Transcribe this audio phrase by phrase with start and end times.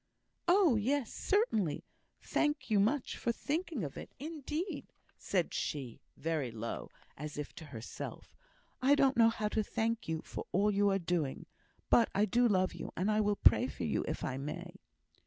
[0.47, 1.13] "Oh, yes!
[1.13, 1.83] certainly.
[2.23, 4.15] Thank you much for thinking of it.
[4.17, 8.35] Indeed," said she, very low, as if to herself,
[8.81, 11.45] "I don't know how to thank you for all you are doing;
[11.91, 14.73] but I do love you, and will pray for you, if I may."